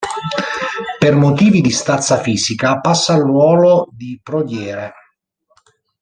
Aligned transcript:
Per 0.97 1.15
motivi 1.15 1.61
di 1.61 1.69
stazza 1.69 2.17
fisica 2.21 2.79
passa 2.79 3.13
al 3.13 3.21
ruolo 3.21 3.87
di 3.91 4.19
prodiere. 4.23 4.91